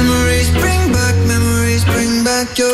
[0.00, 0.69] Memories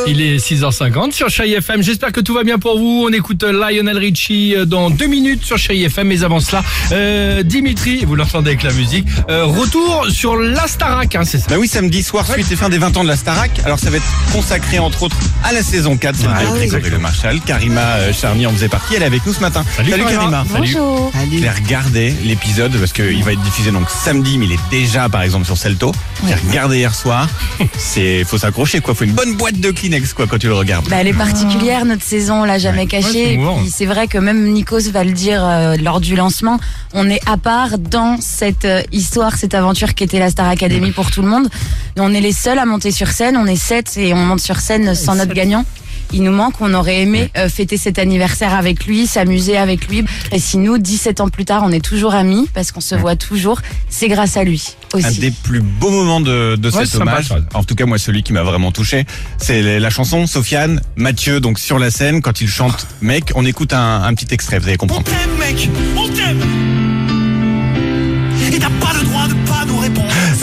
[0.06, 1.82] Il est 6h50 sur Chérie FM.
[1.82, 3.06] J'espère que tout va bien pour vous.
[3.08, 6.06] On écoute Lionel Richie euh, dans deux minutes sur Chérie FM.
[6.08, 11.14] Mais avant cela, euh, Dimitri, vous l'entendez avec la musique, euh, retour sur la Starac,
[11.14, 11.46] hein, c'est ça?
[11.50, 13.50] Bah oui, samedi soir, suite et fin des 20 ans de la Starac.
[13.64, 16.64] Alors ça va être consacré entre autres à la saison 4, celle Ouais, de Grégory
[16.64, 16.96] exactement.
[16.96, 17.40] Le Marchal.
[17.40, 19.64] Karima euh, Charny en faisait partie, elle est avec nous ce matin.
[19.76, 20.10] Salut, Karima.
[20.10, 20.44] Karima.
[20.50, 20.74] Salut.
[20.74, 21.12] Bonjour.
[21.30, 25.22] J'ai regardé l'épisode parce qu'il va être diffusé donc samedi, mais il est déjà par
[25.22, 25.92] exemple sur Celto.
[26.26, 27.28] J'ai regardé hier soir.
[27.78, 28.94] C'est, faut s'accrocher quoi.
[28.94, 30.88] Faut une bonne boîte de Kleenex quoi quand tu le regardes.
[30.88, 33.38] Bah, elle est particulière notre saison, on l'a jamais Ouais, c'est.
[33.62, 36.58] Puis c'est vrai que même Nikos va le dire euh, lors du lancement,
[36.92, 40.92] on est à part dans cette euh, histoire, cette aventure qui était la Star Academy
[40.92, 41.48] pour tout le monde.
[41.96, 44.40] Et on est les seuls à monter sur scène, on est sept et on monte
[44.40, 45.64] sur scène sans notre gagnant.
[46.12, 50.04] Il nous manque, on aurait aimé euh, fêter cet anniversaire avec lui, s'amuser avec lui.
[50.32, 53.16] Et si nous, 17 ans plus tard, on est toujours amis parce qu'on se voit
[53.16, 54.62] toujours, c'est grâce à lui
[54.94, 55.20] Un aussi.
[55.20, 58.22] des plus beaux moments de, de Ouais, cet sympa, hommage, en tout cas moi celui
[58.22, 59.04] qui m'a vraiment touché,
[59.38, 63.72] c'est la chanson Sofiane, Mathieu donc sur la scène quand il chante Mec, on écoute
[63.72, 65.04] un, un petit extrait, vous allez comprendre.
[65.38, 65.95] mec, on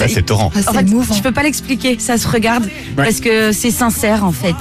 [0.07, 0.47] Ça c'est torrent.
[0.47, 4.55] En fait, je peux pas l'expliquer, ça se regarde parce que c'est sincère en fait.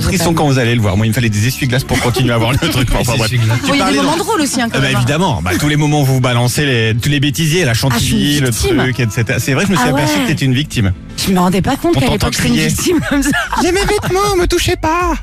[0.00, 0.96] Frisson quand vous allez le voir.
[0.96, 2.88] Moi il me fallait des essuie-glaces pour continuer à voir le truc.
[2.94, 3.26] Enfin, bref.
[3.32, 3.58] essuie-glaces.
[3.64, 4.96] Tu Bon, il y a des moments drôles aussi, hein, quand Ah bah même.
[4.96, 8.40] évidemment, bah, tous les moments où vous balancez les, tous les bêtisiers, la Ah, chantilly,
[8.40, 9.24] le truc, etc.
[9.38, 10.22] C'est vrai, je me suis Ah aperçu ouais.
[10.24, 10.92] que t'étais une victime.
[11.26, 13.30] Je me rendais pas compte qu'à l'époque j'étais une victime comme ça.
[13.62, 15.14] J'ai mes vêtements, me touchez pas.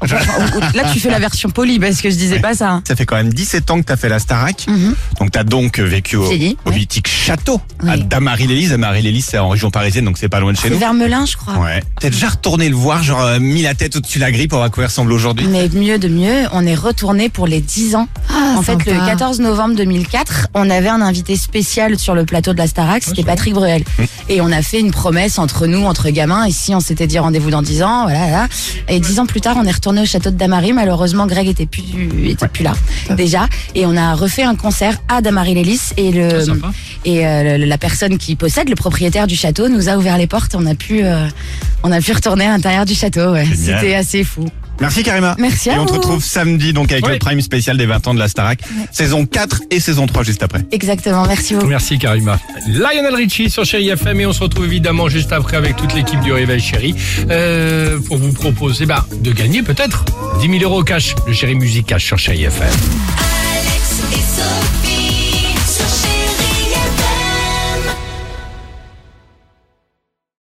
[0.74, 2.70] Là, tu fais la version polie parce que je disais pas ça.
[2.72, 2.84] hein.
[2.88, 4.66] Ça fait quand même 17 ans que t'as fait la Starac.
[4.68, 4.96] Mhm.
[5.20, 6.76] Donc t'as donc vécu au, dit, au ouais.
[6.76, 7.98] mythique château à.
[7.98, 8.70] Damary-les-Lys.
[8.70, 10.78] Damary-les-Lys, c'est en région parisienne, donc c'est pas loin de chez nous.
[10.78, 11.56] vers Melun, je crois.
[11.58, 11.82] Ouais.
[12.00, 14.58] T'es déjà retourné le voir, genre euh, mis la tête au-dessus de la grille pour
[14.60, 15.48] voir à quoi il ressemble aujourd'hui?
[15.48, 18.08] Mais mieux de mieux, on est retourné pour les 10 ans.
[18.36, 22.58] En fait, le 14 novembre 2004, on avait un invité spécial sur le plateau de
[22.58, 23.84] la Starac, c'était Patrick Bruel.
[24.30, 26.48] Et on a fait une promesse entre nous, entre gamins.
[26.48, 28.48] Ici, on s'était dit rendez-vous dans 10 ans, voilà, voilà.
[28.90, 30.74] Et 10 ans plus tard, on est retourné au château de Damary.
[30.74, 32.74] Malheureusement, Greg était plus, était plus là,
[33.16, 33.48] déjà.
[33.76, 35.94] Et on a refait un concert à Damary-les-Lys.
[35.98, 36.72] Et le, Ah,
[37.06, 40.56] et euh, la personne qui possède, le propriétaire du château, nous a ouvert les portes.
[40.56, 41.28] On a pu, euh,
[41.84, 43.32] on a pu retourner à l'intérieur du château.
[43.32, 43.46] Ouais.
[43.56, 44.46] C'était assez fou.
[44.82, 45.36] Merci Karima.
[45.40, 45.98] Merci à Et on te vous.
[45.98, 48.60] retrouve samedi donc avec le prime spécial des 20 ans de la Starac.
[48.92, 50.66] Saison 4 et saison 3 juste après.
[50.72, 51.26] Exactement.
[51.26, 51.68] Merci beaucoup.
[51.68, 52.40] Merci Karima.
[52.68, 56.20] Lionel Richie sur Chérie FM et on se retrouve évidemment juste après avec toute l'équipe
[56.22, 56.96] du Réveil Chérie
[57.30, 60.06] euh, pour vous proposer bah, de gagner peut-être
[60.42, 62.68] 10 000 euros cash, le Chérie Musique Cash sur Chérie FM.
[62.68, 65.05] Alex et Sophie.